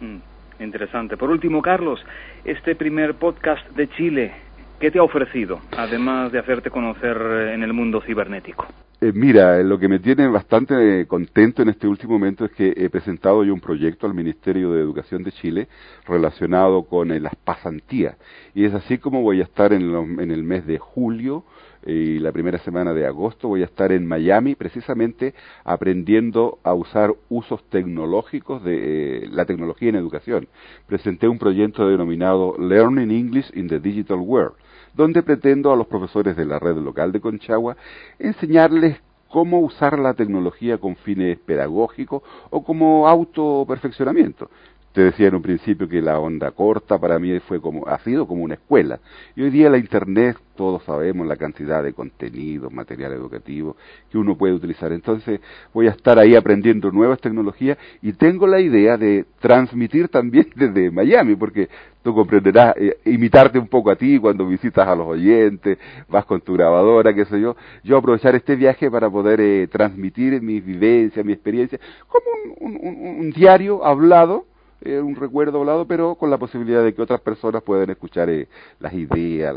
[0.00, 1.16] Mm, interesante.
[1.16, 2.04] Por último, Carlos,
[2.44, 4.32] este primer podcast de Chile,
[4.80, 7.16] ¿qué te ha ofrecido, además de hacerte conocer
[7.52, 8.66] en el mundo cibernético?
[9.04, 12.88] Eh, mira, lo que me tiene bastante contento en este último momento es que he
[12.88, 15.68] presentado yo un proyecto al Ministerio de Educación de Chile
[16.06, 18.16] relacionado con eh, las pasantías.
[18.54, 19.82] Y es así como voy a estar en,
[20.30, 21.44] el mes de julio
[21.84, 26.72] eh, y la primera semana de agosto voy a estar en Miami precisamente aprendiendo a
[26.72, 30.48] usar usos tecnológicos de la tecnología en educación.
[30.86, 34.54] Presenté un proyecto denominado Learning English in the Digital World
[34.94, 37.76] donde pretendo a los profesores de la red local de Conchagua
[38.18, 44.48] enseñarles cómo usar la tecnología con fines pedagógicos o como autoperfeccionamiento.
[44.94, 48.28] Te decía en un principio que la onda corta para mí fue como, ha sido
[48.28, 49.00] como una escuela.
[49.34, 53.76] Y hoy día la Internet, todos sabemos la cantidad de contenido, material educativo
[54.08, 54.92] que uno puede utilizar.
[54.92, 55.40] Entonces
[55.72, 60.92] voy a estar ahí aprendiendo nuevas tecnologías y tengo la idea de transmitir también desde
[60.92, 61.68] Miami, porque
[62.04, 65.76] tú comprenderás, eh, imitarte un poco a ti cuando visitas a los oyentes,
[66.08, 67.56] vas con tu grabadora, qué sé yo.
[67.82, 72.26] Yo aprovechar este viaje para poder eh, transmitir mis vivencias, mi experiencia, como
[72.60, 74.53] un, un, un diario hablado
[74.84, 78.48] eh, un recuerdo hablado, pero con la posibilidad de que otras personas puedan escuchar eh,
[78.80, 79.54] las ideas,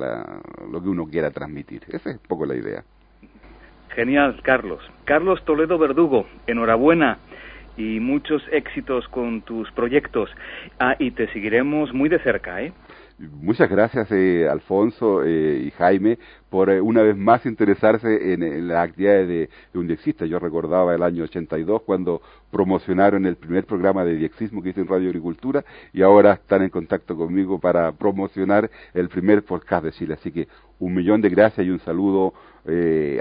[0.72, 1.84] lo que uno quiera transmitir.
[1.88, 2.84] Esa es un poco la idea.
[3.90, 4.80] Genial, Carlos.
[5.06, 7.18] Carlos Toledo Verdugo, enhorabuena
[7.78, 10.30] y muchos éxitos con tus proyectos.
[10.80, 12.74] Ah, y te seguiremos muy de cerca, ¿eh?
[13.20, 16.20] Muchas gracias, eh, Alfonso eh, y Jaime,
[16.52, 20.28] por eh, una vez más interesarse en, las actividades de, un diexista.
[20.28, 24.88] Yo recordaba el año 82 cuando promocionaron el primer programa de diexismo que hice en
[24.88, 30.14] Radio Agricultura y ahora están en contacto conmigo para promocionar el primer podcast de Chile.
[30.14, 32.34] Así que un millón de gracias y un saludo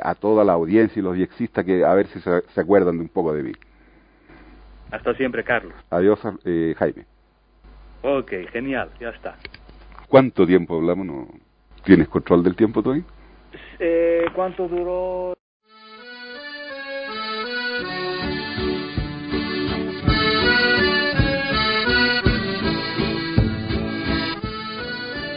[0.03, 3.03] a toda la audiencia y los diexistas que a ver si se, se, acuerdan de
[3.03, 3.53] un poco de mí.
[4.91, 5.73] Hasta siempre, Carlos.
[5.89, 6.21] Adiós,
[6.77, 7.07] Jaime.
[8.03, 9.37] Ok, genial, ya está.
[10.09, 11.07] ¿Cuánto tiempo hablamos?
[11.07, 11.29] ¿No?
[11.85, 13.03] ¿Tienes control del tiempo tú
[13.79, 15.35] Eh, ¿Cuánto duró?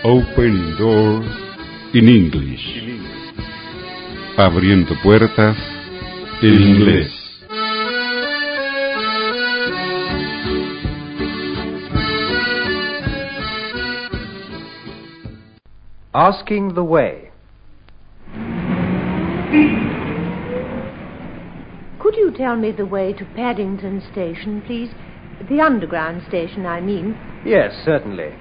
[0.04, 1.28] Open Doors
[1.94, 3.02] in English.
[4.38, 5.58] Abriendo puertas
[6.42, 7.19] en inglés.
[16.14, 17.30] Asking the way.
[22.00, 24.90] Could you tell me the way to Paddington Station, please?
[25.48, 27.16] The underground station, I mean.
[27.46, 28.34] Yes, certainly.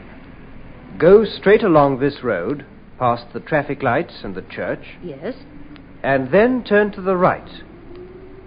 [0.98, 2.64] Go straight along this road,
[2.98, 4.96] past the traffic lights and the church.
[5.04, 5.34] Yes.
[6.02, 7.50] And then turn to the right.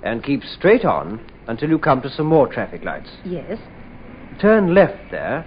[0.04, 3.12] And keep straight on until you come to some more traffic lights.
[3.24, 3.60] Yes.
[4.40, 5.46] Turn left there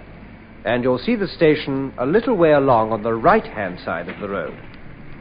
[0.65, 4.19] and you'll see the station a little way along on the right hand side of
[4.19, 4.59] the road.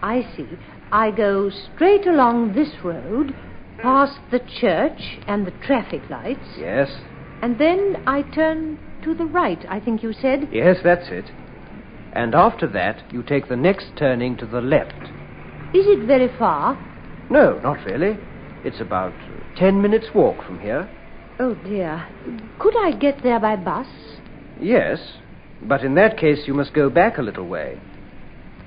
[0.03, 0.49] I see.
[0.91, 3.35] I go straight along this road,
[3.81, 6.57] past the church and the traffic lights.
[6.59, 6.91] Yes.
[7.43, 10.49] And then I turn to the right, I think you said?
[10.51, 11.31] Yes, that's it.
[12.15, 14.95] And after that, you take the next turning to the left.
[15.75, 16.79] Is it very far?
[17.29, 18.17] No, not really.
[18.65, 19.13] It's about
[19.57, 20.89] ten minutes' walk from here.
[21.39, 22.07] Oh, dear.
[22.59, 23.89] Could I get there by bus?
[24.61, 25.01] Yes,
[25.67, 27.81] but in that case, you must go back a little way.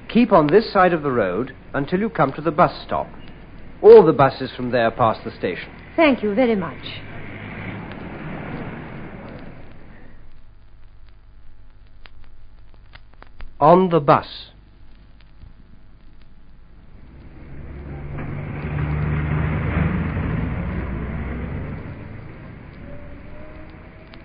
[0.10, 3.08] Keep on this side of the road until you come to the bus stop.
[3.82, 5.70] All the buses from there pass the station.
[5.96, 6.82] Thank you very much.
[13.60, 14.28] On the bus.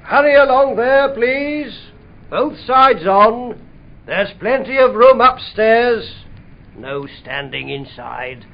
[0.03, 1.92] Hurry along there, please.
[2.33, 3.61] Both sides on.
[4.07, 6.25] There's plenty of room upstairs.
[6.75, 8.47] No standing inside.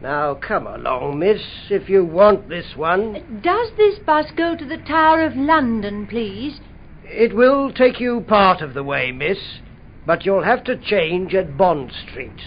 [0.00, 3.42] Now, come along, miss, if you want this one.
[3.42, 6.60] Does this bus go to the Tower of London, please?
[7.04, 9.60] It will take you part of the way, miss,
[10.06, 12.40] but you'll have to change at Bond Street.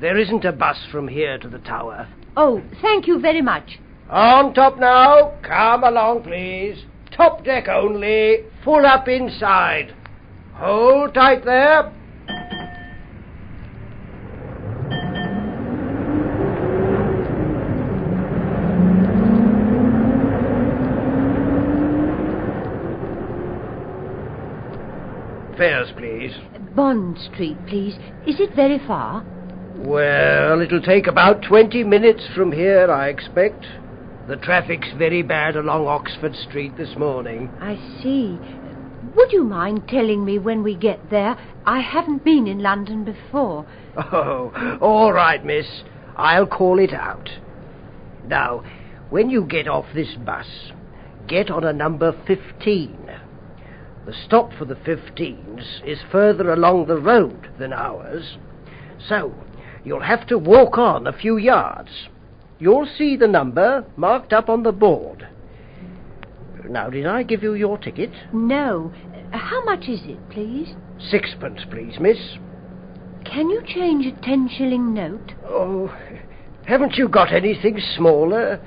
[0.00, 2.06] There isn't a bus from here to the tower.
[2.36, 3.80] Oh, thank you very much.
[4.08, 5.40] On top now.
[5.42, 6.84] Come along, please.
[7.10, 8.44] Top deck only.
[8.64, 9.92] Full up inside.
[10.56, 11.92] Hold tight there.
[25.56, 26.32] Fares, please.
[26.74, 27.94] Bond Street, please.
[28.26, 29.24] Is it very far?
[29.76, 33.64] Well, it'll take about 20 minutes from here, I expect.
[34.28, 37.50] The traffic's very bad along Oxford Street this morning.
[37.60, 38.38] I see.
[39.16, 41.36] Would you mind telling me when we get there?
[41.66, 43.66] I haven't been in London before.
[43.96, 45.66] Oh, all right, miss.
[46.16, 47.28] I'll call it out.
[48.26, 48.64] Now,
[49.10, 50.46] when you get off this bus,
[51.26, 53.10] get on a number 15.
[54.06, 58.36] The stop for the 15s is further along the road than ours.
[59.08, 59.34] So,
[59.84, 62.08] you'll have to walk on a few yards.
[62.58, 65.28] You'll see the number marked up on the board.
[66.68, 68.10] Now, did I give you your ticket?
[68.32, 68.92] No.
[69.32, 70.74] How much is it, please?
[71.10, 72.18] Sixpence, please, miss.
[73.24, 75.32] Can you change a ten shilling note?
[75.46, 75.88] Oh,
[76.66, 78.60] haven't you got anything smaller?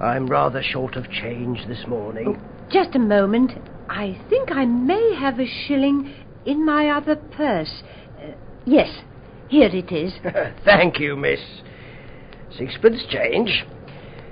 [0.00, 2.36] I'm rather short of change this morning.
[2.38, 3.52] Oh, just a moment.
[3.88, 6.14] I think I may have a shilling
[6.46, 7.82] in my other purse.
[8.18, 8.32] Uh,
[8.64, 8.88] yes,
[9.48, 10.12] here it is.
[10.64, 11.40] Thank you, miss.
[12.56, 13.64] Sixpence change.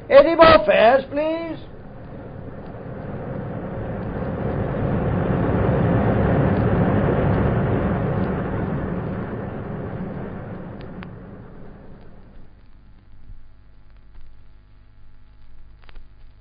[0.08, 1.67] Any more fares, please?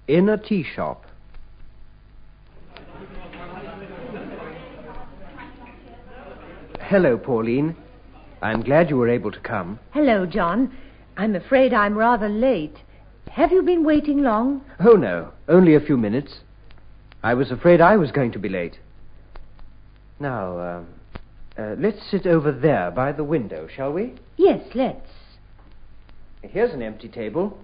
[0.08, 1.06] In a tea shop.
[6.80, 7.76] Hello, Pauline.
[8.42, 9.80] I'm glad you were able to come.
[9.92, 10.74] Hello, John.
[11.18, 12.78] I'm afraid I'm rather late.
[13.30, 14.64] Have you been waiting long?
[14.80, 16.40] Oh, no, only a few minutes.
[17.24, 18.80] I was afraid I was going to be late.
[20.20, 20.84] Now, uh,
[21.58, 24.14] uh, let's sit over there by the window, shall we?
[24.38, 25.10] Yes, let's.
[26.42, 27.58] Here's an empty table.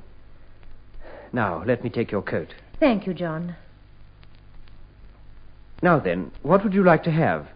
[1.33, 2.53] Now, let me take your coat.
[2.79, 3.55] Thank you, John.
[5.81, 7.47] Now then, what would you like to have?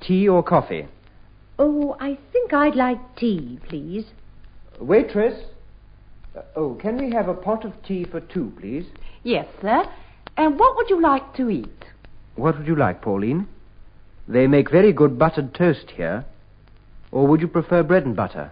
[0.00, 0.88] Tea or coffee?
[1.58, 4.06] Oh, I think I'd like tea, please.
[4.80, 5.38] Waitress?
[6.34, 8.86] Uh, oh, can we have a pot of tea for two, please?
[9.22, 9.84] Yes, sir.
[10.38, 11.84] And what would you like to eat?
[12.36, 13.46] What would you like, Pauline?
[14.26, 16.24] They make very good buttered toast here.
[17.12, 18.50] Or would you prefer bread and butter?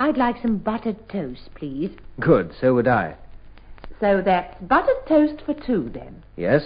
[0.00, 1.92] I'd like some buttered toast, please.
[2.18, 3.14] Good, so would I.
[4.00, 6.22] So that's buttered toast for two, then.
[6.36, 6.62] Yes?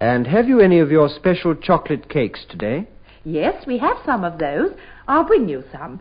[0.00, 2.86] And have you any of your special chocolate cakes today?
[3.24, 4.72] Yes, we have some of those.
[5.08, 6.00] I'll bring you some.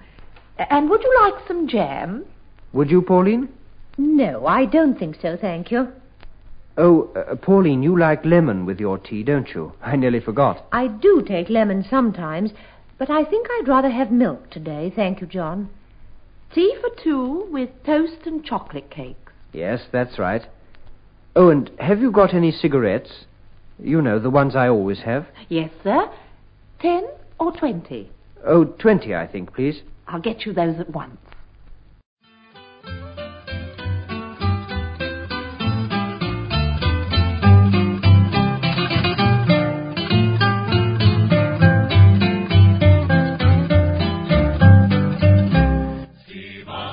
[0.58, 2.26] And would you like some jam?
[2.74, 3.50] Would you, Pauline?
[3.98, 5.88] No, I don't think so, thank you.
[6.78, 9.72] Oh, uh, Pauline, you like lemon with your tea, don't you?
[9.82, 10.66] I nearly forgot.
[10.74, 12.52] I do take lemon sometimes,
[12.98, 15.70] but I think I'd rather have milk today, thank you, John.
[16.54, 19.25] Tea for two with toast and chocolate cakes.
[19.56, 20.42] Yes, that's right.
[21.34, 23.24] Oh, and have you got any cigarettes?
[23.80, 25.28] You know, the ones I always have.
[25.48, 26.12] Yes, sir.
[26.82, 27.06] Ten
[27.40, 28.12] or twenty?
[28.46, 29.82] Oh, twenty, I think, please.
[30.10, 31.18] I'll get you those at once.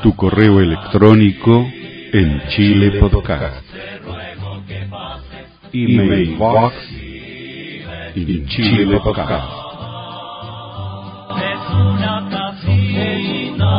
[0.02, 1.81] Tu correo electrónico
[2.12, 3.64] en Chile Podcast.
[5.72, 6.74] Email box
[8.14, 9.50] en Chile Podcast.
[11.38, 13.70] Es una casita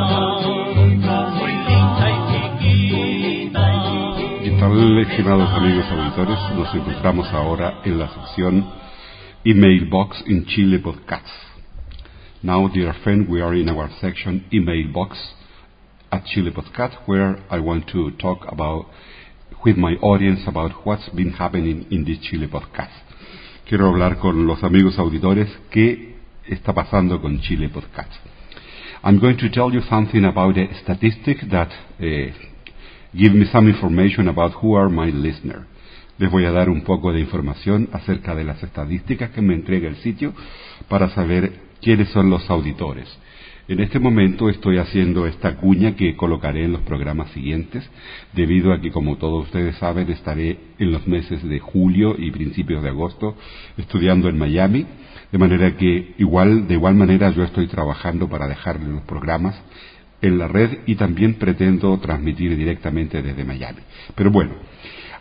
[1.31, 2.09] muy linda
[2.59, 3.65] y chiquita.
[4.43, 6.39] ¿Qué tal, estimados amigos auditores?
[6.55, 8.65] Nos encontramos ahora en la sección
[9.45, 11.27] Email Box in Chile Podcast.
[12.41, 15.19] Now, dear friend, we are in our section Email Box
[16.13, 18.85] at Chile Podcast, where I want to talk about
[19.65, 22.93] with my audience about what's been happening in this Chile Podcast.
[23.67, 26.15] Quiero hablar con los amigos auditores qué
[26.47, 28.11] está pasando con Chile Podcast.
[29.03, 32.31] I'm going to tell you something about a statistic that uh,
[33.17, 35.65] give me some information about who are my listeners.
[36.19, 39.87] Les voy a dar un poco de información acerca de las estadísticas que me entrega
[39.87, 40.31] el sitio
[40.87, 43.09] para saber quiénes son los auditores.
[43.65, 47.89] En este momento estoy haciendo esta cuña que colocaré en los programas siguientes,
[48.33, 52.83] debido a que, como todos ustedes saben, estaré en los meses de julio y principios
[52.83, 53.37] de agosto
[53.77, 54.85] estudiando en Miami,
[55.31, 59.55] de manera que igual, de igual manera yo estoy trabajando para dejarle los programas
[60.21, 63.79] en la red y también pretendo transmitir directamente desde Miami.
[64.13, 64.55] Pero bueno,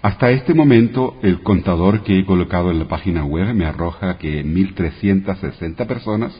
[0.03, 4.45] hasta este momento el contador que he colocado en la página web me arroja que
[4.45, 6.33] 1.360 personas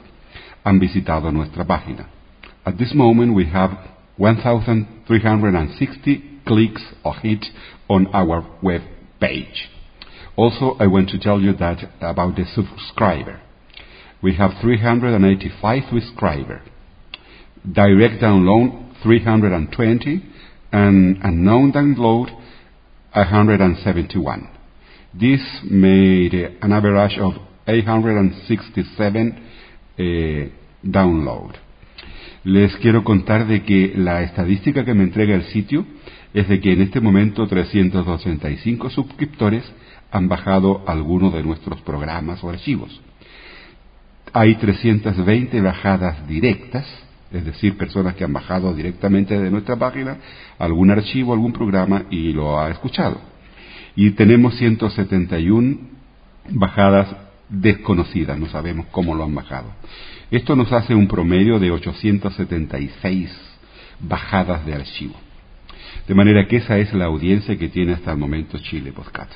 [0.65, 2.07] han visitado nuestra página.
[2.65, 3.77] At this moment we have
[4.17, 7.51] 1,360 clicks or hits
[7.89, 8.83] on our web
[9.21, 9.69] page.
[10.37, 13.41] Also, I want to tell you that about the subscriber.
[14.23, 16.63] We have 385 subscribers.
[17.71, 20.23] Direct download 320
[20.73, 22.31] and unknown download
[23.13, 24.49] 171.
[25.13, 27.35] This made an average of
[27.67, 29.49] 867
[29.97, 31.53] eh, download.
[32.45, 35.87] Les quiero contar de que la estadística que me entrega el sitio
[36.35, 39.65] es de que en este momento 385 suscriptores
[40.11, 43.01] han bajado alguno de nuestros programas o archivos.
[44.33, 46.87] Hay 320 bajadas directas,
[47.31, 50.19] es decir, personas que han bajado directamente de nuestra página
[50.59, 53.21] algún archivo, algún programa y lo ha escuchado.
[53.95, 55.79] Y tenemos 171
[56.51, 57.15] bajadas
[57.53, 59.73] desconocidas, no sabemos cómo lo han bajado.
[60.31, 63.31] Esto nos hace un promedio de 876
[64.01, 65.15] bajadas de archivo.
[66.09, 69.31] De manera que esa es la audiencia que tiene hasta el momento Chile Podcast.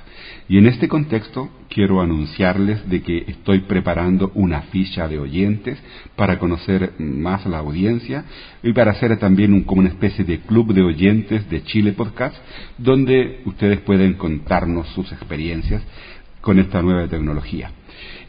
[0.49, 5.79] Y en este contexto quiero anunciarles de que estoy preparando una ficha de oyentes
[6.17, 8.25] para conocer más la audiencia
[8.63, 12.35] y para hacer también un, como una especie de club de oyentes de Chile Podcast
[12.79, 15.83] donde ustedes pueden contarnos sus experiencias
[16.41, 17.71] con esta nueva tecnología.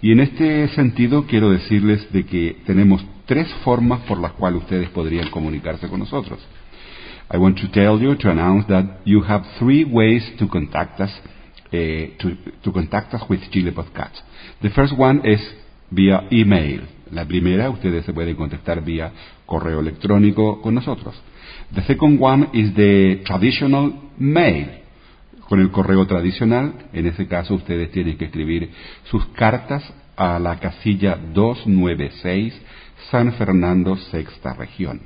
[0.01, 4.89] Y en este sentido quiero decirles de que tenemos tres formas por las cuales ustedes
[4.89, 6.39] podrían comunicarse con nosotros.
[7.31, 11.11] I want to tell you, to announce that you have three ways to contact us,
[11.71, 14.21] to, to contact us with Chile Podcast.
[14.61, 15.41] The first one is
[15.91, 16.87] via email.
[17.11, 19.11] La primera, ustedes se pueden contactar vía
[19.45, 21.15] correo electrónico con nosotros.
[21.73, 24.83] The second one is the traditional mail.
[25.47, 28.69] Con el correo tradicional, en ese caso ustedes tienen que escribir
[29.05, 29.83] sus cartas
[30.17, 32.53] a la casilla 296
[33.11, 34.99] San Fernando, sexta región.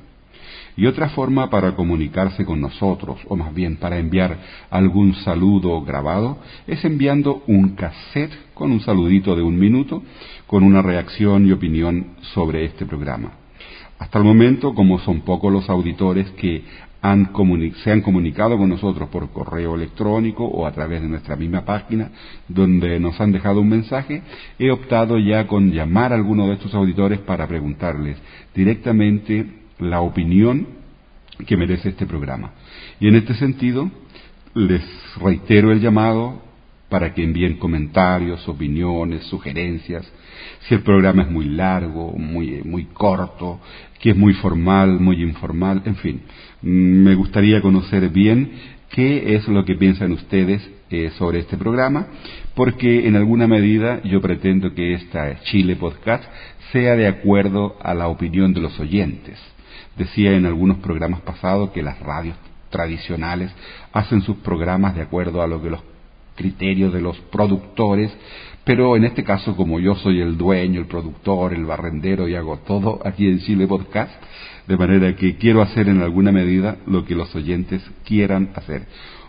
[0.76, 4.39] Y otra forma para comunicarse con nosotros, o más bien para enviar
[4.70, 10.02] algún saludo grabado, es enviando un cassette con un saludito de un minuto,
[10.48, 13.34] con una reacción y opinión sobre este programa.
[14.00, 16.64] Hasta el momento, como son pocos los auditores que
[17.02, 22.12] se han comunicado con nosotros por correo electrónico o a través de nuestra misma página
[22.47, 24.22] donde nos han dejado un mensaje,
[24.60, 28.18] he optado ya con llamar a alguno de estos auditores para preguntarles
[28.54, 29.45] directamente
[29.80, 30.68] la opinión
[31.47, 32.52] que merece este programa.
[32.99, 33.89] Y en este sentido,
[34.54, 34.84] les
[35.20, 36.41] reitero el llamado
[36.88, 40.06] para que envíen comentarios, opiniones, sugerencias,
[40.68, 43.62] si el programa es muy largo, muy, muy corto,
[43.99, 46.22] que es muy formal, muy informal, en fin.
[46.62, 48.51] Me gustaría conocer bien
[48.89, 52.07] qué es lo que piensan ustedes eh, sobre este programa,
[52.53, 56.24] porque en alguna medida yo pretendo que esta Chile Podcast
[56.72, 59.39] sea de acuerdo a la opinión de los oyentes.
[59.97, 62.36] Decía en algunos programas pasados que las radios
[62.70, 63.51] tradicionales
[63.91, 65.82] hacen sus programas de acuerdo a lo que los
[66.36, 68.12] criterios de los productores,
[68.64, 72.57] pero en este caso como yo soy el dueño, el productor, el barrendero y hago
[72.57, 74.12] todo aquí en Chile Podcast,
[74.68, 78.84] de manera que quiero hacer en alguna medida lo que los oyentes quieran hacer.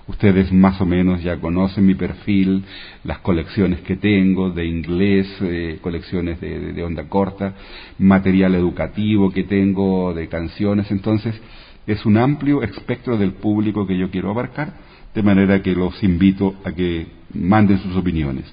[0.08, 2.64] Ustedes más o menos ya conocen mi perfil,
[3.04, 7.54] las colecciones que tengo de inglés, eh, colecciones de, de onda corta,
[7.98, 11.40] material educativo que tengo de canciones, entonces
[11.86, 14.74] es un amplio espectro del público que yo quiero abarcar,
[15.14, 18.44] de manera que los invito a que manden sus opiniones.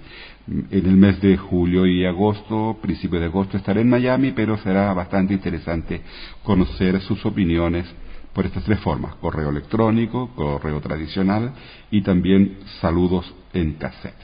[0.47, 4.91] En el mes de julio y agosto, principio de agosto, estaré en Miami, pero será
[4.93, 6.01] bastante interesante
[6.43, 7.85] conocer sus opiniones
[8.33, 11.53] por estas tres formas, correo electrónico, correo tradicional
[11.91, 14.15] y también saludos en cassette.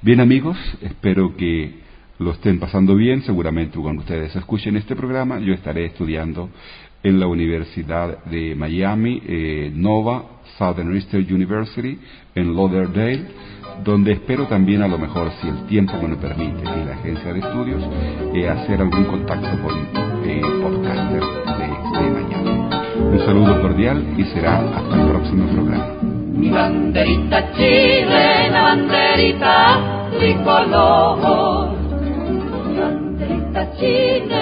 [0.00, 1.80] Bien amigos, espero que
[2.18, 6.50] lo estén pasando bien, seguramente cuando ustedes escuchen este programa yo estaré estudiando
[7.02, 10.24] en la Universidad de Miami, eh, Nova
[10.58, 11.98] Southern Eastern University,
[12.34, 13.26] en Lauderdale,
[13.84, 17.32] donde espero también a lo mejor, si el tiempo me lo permite y la agencia
[17.32, 17.82] de estudios,
[18.34, 19.74] eh, hacer algún contacto con
[20.24, 21.22] eh, podcaster
[21.58, 21.66] de,
[21.98, 22.52] de Miami.
[22.98, 25.86] Un saludo cordial y será hasta el próximo programa.
[26.34, 31.76] Mi banderita chilena, banderita tricolor.
[32.66, 34.41] Mi banderita chilena,